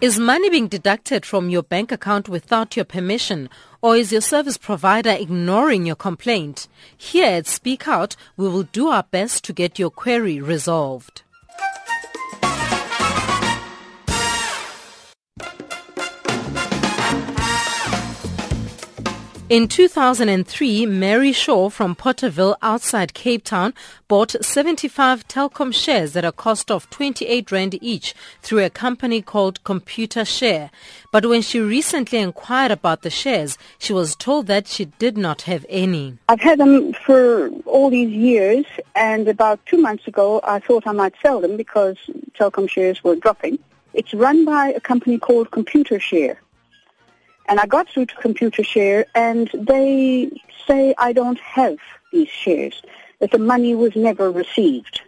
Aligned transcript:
Is 0.00 0.18
money 0.18 0.48
being 0.48 0.68
deducted 0.68 1.26
from 1.26 1.50
your 1.50 1.62
bank 1.62 1.92
account 1.92 2.26
without 2.26 2.74
your 2.74 2.86
permission, 2.86 3.50
or 3.82 3.96
is 3.96 4.10
your 4.10 4.22
service 4.22 4.56
provider 4.56 5.10
ignoring 5.10 5.84
your 5.84 5.94
complaint? 5.94 6.68
Here 6.96 7.26
at 7.26 7.46
Speak 7.46 7.86
Out, 7.86 8.16
we 8.34 8.48
will 8.48 8.62
do 8.62 8.88
our 8.88 9.02
best 9.02 9.44
to 9.44 9.52
get 9.52 9.78
your 9.78 9.90
query 9.90 10.40
resolved. 10.40 11.20
In 19.50 19.66
2003, 19.66 20.86
Mary 20.86 21.32
Shaw 21.32 21.70
from 21.70 21.96
Potterville 21.96 22.54
outside 22.62 23.14
Cape 23.14 23.42
Town 23.42 23.74
bought 24.06 24.36
75 24.40 25.26
Telkom 25.26 25.74
shares 25.74 26.14
at 26.14 26.24
a 26.24 26.30
cost 26.30 26.70
of 26.70 26.88
28 26.90 27.50
Rand 27.50 27.76
each 27.82 28.14
through 28.42 28.62
a 28.62 28.70
company 28.70 29.20
called 29.20 29.60
Computershare. 29.64 30.70
But 31.10 31.26
when 31.26 31.42
she 31.42 31.58
recently 31.58 32.20
inquired 32.20 32.70
about 32.70 33.02
the 33.02 33.10
shares, 33.10 33.58
she 33.76 33.92
was 33.92 34.14
told 34.14 34.46
that 34.46 34.68
she 34.68 34.84
did 34.84 35.18
not 35.18 35.42
have 35.42 35.66
any. 35.68 36.16
I've 36.28 36.40
had 36.40 36.60
them 36.60 36.92
for 36.92 37.48
all 37.66 37.90
these 37.90 38.12
years 38.12 38.66
and 38.94 39.26
about 39.26 39.58
two 39.66 39.78
months 39.78 40.06
ago 40.06 40.40
I 40.44 40.60
thought 40.60 40.86
I 40.86 40.92
might 40.92 41.14
sell 41.20 41.40
them 41.40 41.56
because 41.56 41.96
Telkom 42.38 42.70
shares 42.70 43.02
were 43.02 43.16
dropping. 43.16 43.58
It's 43.94 44.14
run 44.14 44.44
by 44.44 44.68
a 44.68 44.78
company 44.78 45.18
called 45.18 45.50
Computershare. 45.50 46.36
And 47.50 47.58
I 47.58 47.66
got 47.66 47.88
through 47.88 48.06
to 48.06 48.14
Computershare 48.14 49.06
and 49.16 49.50
they 49.52 50.30
say 50.68 50.94
I 50.98 51.12
don't 51.12 51.40
have 51.40 51.78
these 52.12 52.28
shares, 52.28 52.80
that 53.18 53.32
the 53.32 53.40
money 53.40 53.74
was 53.74 53.96
never 53.96 54.30
received. 54.30 55.00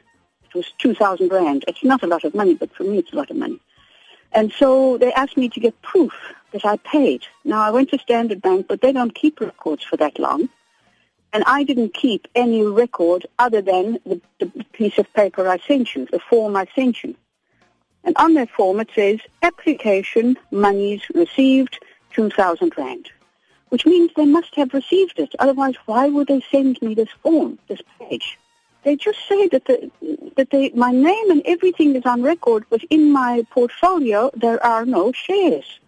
It 0.46 0.56
was 0.56 0.72
2,000 0.78 1.32
rand. 1.32 1.64
It's 1.68 1.84
not 1.84 2.02
a 2.02 2.08
lot 2.08 2.24
of 2.24 2.34
money, 2.34 2.54
but 2.54 2.74
for 2.74 2.82
me 2.82 2.98
it's 2.98 3.12
a 3.12 3.16
lot 3.16 3.30
of 3.30 3.36
money. 3.36 3.60
And 4.32 4.52
so 4.52 4.98
they 4.98 5.12
asked 5.12 5.36
me 5.36 5.48
to 5.50 5.60
get 5.60 5.80
proof 5.82 6.12
that 6.52 6.64
I 6.64 6.78
paid. 6.78 7.22
Now 7.44 7.60
I 7.60 7.70
went 7.70 7.90
to 7.90 7.98
Standard 7.98 8.42
Bank, 8.42 8.66
but 8.68 8.80
they 8.80 8.90
don't 8.90 9.14
keep 9.14 9.40
records 9.40 9.84
for 9.84 9.96
that 9.98 10.18
long. 10.18 10.48
And 11.32 11.44
I 11.46 11.62
didn't 11.62 11.94
keep 11.94 12.26
any 12.34 12.64
record 12.64 13.24
other 13.38 13.62
than 13.62 14.00
the, 14.04 14.20
the 14.40 14.46
piece 14.72 14.98
of 14.98 15.10
paper 15.14 15.48
I 15.48 15.58
sent 15.58 15.94
you, 15.94 16.06
the 16.10 16.18
form 16.18 16.56
I 16.56 16.66
sent 16.74 17.04
you. 17.04 17.14
And 18.02 18.16
on 18.16 18.34
that 18.34 18.50
form 18.50 18.80
it 18.80 18.90
says, 18.96 19.20
application 19.42 20.36
monies 20.50 21.02
received 21.14 21.78
2,000 22.14 22.76
Rand, 22.76 23.10
which 23.70 23.86
means 23.86 24.10
they 24.14 24.26
must 24.26 24.54
have 24.54 24.74
received 24.74 25.18
it. 25.18 25.34
Otherwise, 25.38 25.74
why 25.86 26.08
would 26.08 26.28
they 26.28 26.42
send 26.50 26.80
me 26.82 26.94
this 26.94 27.08
form, 27.22 27.58
this 27.68 27.80
page? 27.98 28.38
They 28.84 28.96
just 28.96 29.18
say 29.28 29.48
that 29.48 29.64
the, 29.66 29.90
that 30.36 30.50
they, 30.50 30.70
my 30.70 30.90
name 30.90 31.30
and 31.30 31.42
everything 31.44 31.94
is 31.94 32.04
on 32.04 32.22
record, 32.22 32.64
but 32.68 32.82
in 32.90 33.12
my 33.12 33.46
portfolio 33.50 34.30
there 34.34 34.64
are 34.64 34.84
no 34.84 35.12
shares. 35.12 35.78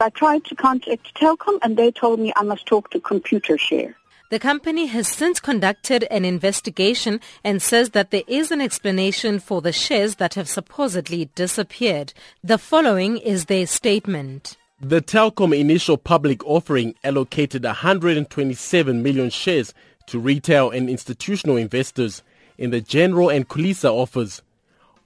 I 0.00 0.10
tried 0.10 0.44
to 0.46 0.54
contact 0.54 1.14
Telkom 1.14 1.58
and 1.62 1.76
they 1.76 1.90
told 1.90 2.20
me 2.20 2.32
I 2.36 2.42
must 2.42 2.66
talk 2.66 2.90
to 2.90 3.00
Computershare. 3.00 3.94
The 4.30 4.38
company 4.38 4.86
has 4.86 5.06
since 5.06 5.38
conducted 5.38 6.04
an 6.10 6.24
investigation 6.24 7.20
and 7.44 7.62
says 7.62 7.90
that 7.90 8.10
there 8.10 8.24
is 8.26 8.50
an 8.50 8.60
explanation 8.60 9.38
for 9.38 9.60
the 9.60 9.72
shares 9.72 10.16
that 10.16 10.34
have 10.34 10.48
supposedly 10.48 11.26
disappeared. 11.34 12.12
The 12.42 12.58
following 12.58 13.16
is 13.18 13.44
their 13.44 13.66
statement. 13.66 14.56
The 14.86 15.00
Telkom 15.00 15.58
initial 15.58 15.96
public 15.96 16.44
offering 16.44 16.94
allocated 17.02 17.64
127 17.64 19.02
million 19.02 19.30
shares 19.30 19.72
to 20.08 20.18
retail 20.18 20.70
and 20.70 20.90
institutional 20.90 21.56
investors 21.56 22.22
in 22.58 22.68
the 22.68 22.82
general 22.82 23.30
and 23.30 23.48
Khulisa 23.48 23.90
offers. 23.90 24.42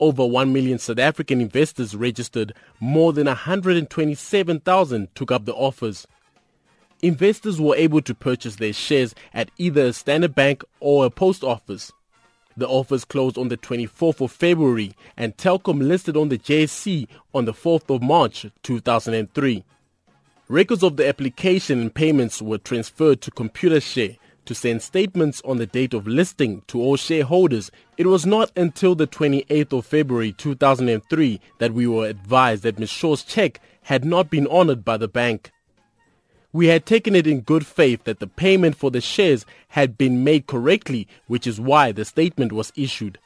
Over 0.00 0.26
1 0.26 0.52
million 0.52 0.80
South 0.80 0.98
African 0.98 1.40
investors 1.40 1.94
registered, 1.94 2.54
more 2.80 3.12
than 3.12 3.28
127,000 3.28 5.14
took 5.14 5.30
up 5.30 5.44
the 5.44 5.54
offers. 5.54 6.08
Investors 7.00 7.60
were 7.60 7.76
able 7.76 8.02
to 8.02 8.16
purchase 8.16 8.56
their 8.56 8.72
shares 8.72 9.14
at 9.32 9.52
either 9.58 9.86
a 9.86 9.92
Standard 9.92 10.34
Bank 10.34 10.64
or 10.80 11.06
a 11.06 11.10
post 11.10 11.44
office. 11.44 11.92
The 12.58 12.66
offers 12.66 13.04
closed 13.04 13.38
on 13.38 13.50
the 13.50 13.56
24th 13.56 14.20
of 14.20 14.32
February 14.32 14.92
and 15.16 15.36
Telkom 15.36 15.80
listed 15.80 16.16
on 16.16 16.28
the 16.28 16.38
JSE 16.38 17.06
on 17.32 17.44
the 17.44 17.52
4th 17.52 17.88
of 17.94 18.02
March 18.02 18.46
2003. 18.64 19.64
Records 20.48 20.82
of 20.82 20.96
the 20.96 21.06
application 21.06 21.80
and 21.80 21.94
payments 21.94 22.42
were 22.42 22.58
transferred 22.58 23.20
to 23.20 23.30
Computershare 23.30 24.18
to 24.44 24.56
send 24.56 24.82
statements 24.82 25.40
on 25.44 25.58
the 25.58 25.66
date 25.66 25.94
of 25.94 26.08
listing 26.08 26.62
to 26.66 26.80
all 26.80 26.96
shareholders. 26.96 27.70
It 27.96 28.08
was 28.08 28.26
not 28.26 28.50
until 28.56 28.96
the 28.96 29.06
28th 29.06 29.78
of 29.78 29.86
February 29.86 30.32
2003 30.32 31.40
that 31.58 31.72
we 31.72 31.86
were 31.86 32.08
advised 32.08 32.64
that 32.64 32.80
Ms. 32.80 32.90
Shaw's 32.90 33.22
check 33.22 33.60
had 33.82 34.04
not 34.04 34.30
been 34.30 34.48
honored 34.48 34.84
by 34.84 34.96
the 34.96 35.06
bank. 35.06 35.52
We 36.58 36.66
had 36.66 36.86
taken 36.86 37.14
it 37.14 37.28
in 37.28 37.42
good 37.42 37.64
faith 37.64 38.02
that 38.02 38.18
the 38.18 38.26
payment 38.26 38.74
for 38.74 38.90
the 38.90 39.00
shares 39.00 39.46
had 39.68 39.96
been 39.96 40.24
made 40.24 40.48
correctly, 40.48 41.06
which 41.28 41.46
is 41.46 41.60
why 41.60 41.92
the 41.92 42.04
statement 42.04 42.50
was 42.50 42.72
issued. 42.74 43.20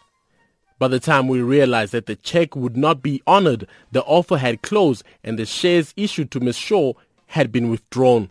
By 0.79 0.89
the 0.89 1.01
time 1.01 1.29
we 1.29 1.41
realized 1.41 1.93
that 1.93 2.05
the 2.05 2.15
check 2.15 2.55
would 2.55 2.77
not 2.77 3.03
be 3.03 3.23
honored, 3.27 3.67
the 3.91 4.03
offer 4.03 4.37
had 4.37 4.61
closed 4.61 5.03
and 5.25 5.39
the 5.39 5.47
shares 5.47 5.95
issued 5.97 6.31
to 6.33 6.41
Ms. 6.41 6.59
Shaw 6.59 6.93
had 7.29 7.51
been 7.51 7.71
withdrawn. 7.71 8.29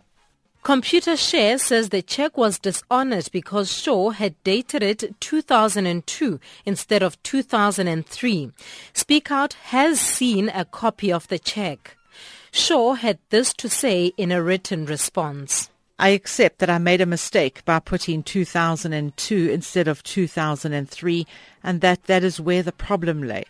Computershare 0.64 1.60
says 1.60 1.90
the 1.90 2.04
check 2.04 2.38
was 2.38 2.60
dishonored 2.60 3.28
because 3.32 3.74
Shaw 3.74 4.12
had 4.12 4.36
dated 4.44 4.84
it 4.84 5.20
2002 5.20 6.40
instead 6.64 7.02
of 7.02 7.24
2003. 7.24 8.52
Speak 8.94 9.32
Out 9.32 9.54
has 9.54 10.00
seen 10.00 10.50
a 10.50 10.64
copy 10.64 11.12
of 11.12 11.28
the 11.30 11.40
check. 11.40 11.98
Shaw 12.52 12.94
had 12.94 13.18
this 13.30 13.54
to 13.54 13.70
say 13.70 14.12
in 14.18 14.32
a 14.32 14.44
written 14.44 14.86
response. 14.86 15.70
I 15.98 16.10
accept 16.10 16.60
that 16.60 16.70
I 16.70 16.80
made 16.80 17.00
a 17.00 17.06
mistake 17.06 17.64
by 17.64 17.80
putting 17.80 18.24
2002 18.24 19.50
instead 19.50 19.88
of 19.88 20.04
2003 20.04 21.28
and 21.64 21.82
that 21.82 22.04
that 22.06 22.24
is 22.24 22.42
where 22.42 22.64
the 22.64 22.72
problem 22.72 23.24
lay. 23.24 23.46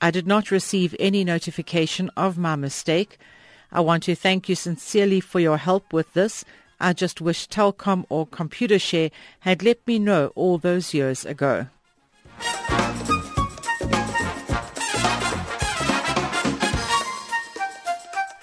I 0.00 0.10
did 0.10 0.26
not 0.26 0.50
receive 0.50 0.96
any 0.98 1.24
notification 1.24 2.10
of 2.16 2.36
my 2.36 2.56
mistake. 2.56 3.18
I 3.70 3.80
want 3.80 4.02
to 4.04 4.14
thank 4.14 4.48
you 4.48 4.54
sincerely 4.54 5.20
for 5.20 5.40
your 5.40 5.58
help 5.58 5.92
with 5.92 6.12
this. 6.14 6.44
I 6.80 6.92
just 6.92 7.20
wish 7.20 7.48
Telkom 7.48 8.04
or 8.08 8.26
Computershare 8.26 9.12
had 9.40 9.62
let 9.62 9.86
me 9.86 9.98
know 9.98 10.32
all 10.34 10.58
those 10.58 10.92
years 10.92 11.24
ago. 11.24 11.66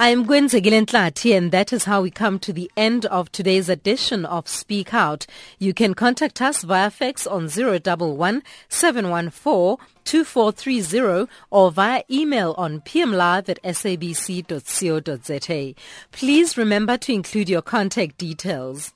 I 0.01 0.09
am 0.09 0.25
Gwenzegile 0.25 0.83
Ntlati, 0.83 1.37
and 1.37 1.51
that 1.51 1.71
is 1.71 1.83
how 1.83 2.01
we 2.01 2.09
come 2.09 2.39
to 2.39 2.51
the 2.51 2.71
end 2.75 3.05
of 3.05 3.31
today's 3.31 3.69
edition 3.69 4.25
of 4.25 4.47
Speak 4.47 4.95
Out. 4.95 5.27
You 5.59 5.75
can 5.75 5.93
contact 5.93 6.41
us 6.41 6.63
via 6.63 6.89
fax 6.89 7.27
on 7.27 7.47
011 7.47 8.41
714 8.67 9.77
2430 10.03 11.31
or 11.51 11.71
via 11.71 12.01
email 12.09 12.55
on 12.57 12.81
pmlive 12.81 13.47
at 13.47 13.61
sabc.co.za. 13.61 14.15
Please 16.11 16.57
remember 16.57 16.97
to 16.97 17.13
include 17.13 17.47
your 17.47 17.61
contact 17.61 18.17
details. 18.17 18.95